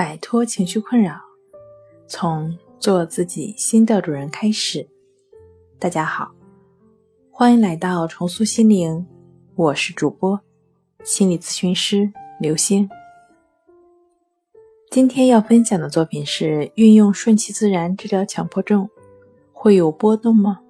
[0.00, 1.20] 摆脱情绪困扰，
[2.08, 4.88] 从做自己新的主人开始。
[5.78, 6.32] 大家好，
[7.30, 9.06] 欢迎来到重塑心灵，
[9.56, 10.40] 我是主播
[11.04, 12.88] 心理咨询师刘星。
[14.90, 18.88] 今天要分享的作品是运用顺其自然治疗强迫症，
[19.52, 20.62] 会有波动吗？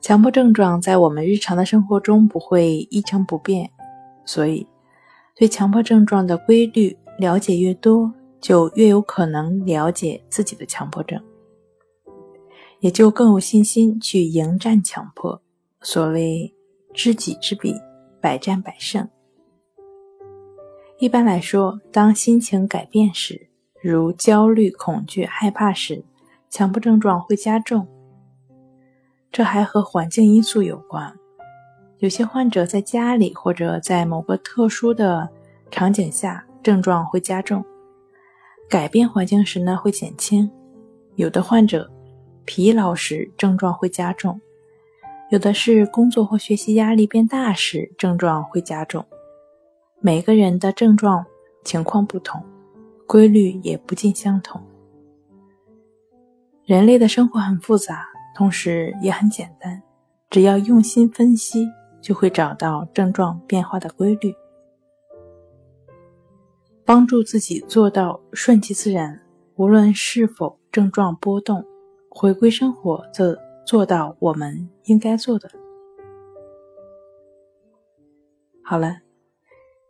[0.00, 3.70] 强迫症状在我们日常的生活中不会一成不变，
[4.24, 4.66] 所以
[5.34, 11.22] 对强迫症状的规律了解越多，就越有可能了解自己的强迫症，
[12.80, 15.40] 也就更有信心去迎战强迫。
[15.82, 16.52] 所谓
[16.92, 17.76] 知己知彼，
[18.20, 19.08] 百战百胜。
[20.98, 23.48] 一般来说，当心情改变时，
[23.80, 26.04] 如焦虑、恐惧、害怕时，
[26.50, 27.86] 强迫症状会加重。
[29.30, 31.16] 这还和环境因素有关。
[31.98, 35.30] 有些患者在家里或者在某个特殊的
[35.70, 37.62] 场景下，症状会加重；
[38.68, 40.50] 改变环境时呢，会减轻。
[41.16, 41.90] 有的患者
[42.44, 44.40] 疲劳时，症状会加重；
[45.30, 49.04] 有的是工作或学习压力变大时，症状会加重。
[50.00, 51.24] 每个人的症状
[51.64, 52.42] 情况不同，
[53.06, 54.60] 规律也不尽相同。
[56.64, 59.82] 人类的生活很复杂，同时也很简单，
[60.30, 61.68] 只要用心分析，
[62.00, 64.34] 就会找到症状变化的规律，
[66.92, 69.18] 帮助自己做到顺其自然。
[69.56, 71.64] 无论是否症状波动，
[72.10, 75.50] 回归生活，则做到我们应该做的。
[78.62, 78.98] 好了。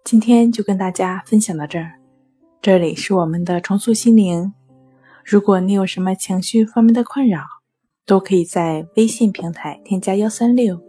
[0.05, 1.95] 今天就跟大家分享到这儿，
[2.61, 4.55] 这里是我们的重塑心灵。
[5.25, 7.43] 如果你有什么情绪方面的困扰，
[8.07, 10.81] 都可以在微信平台添加幺三六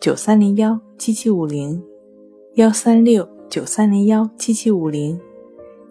[0.00, 1.80] 九三零幺七七五零
[2.54, 5.20] 幺三六九三零幺七七五零，